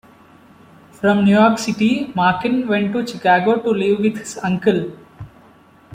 [0.93, 4.91] From New York City, Markin went to Chicago to live with his uncle.